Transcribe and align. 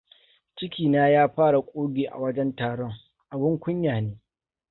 Cikina 0.55 1.09
ya 1.09 1.27
fara 1.29 1.61
ƙugi 1.61 2.05
a 2.07 2.17
wajen 2.17 2.55
taron. 2.55 2.93
Abin 3.29 3.59
kunya 3.59 4.01
ne. 4.01 4.17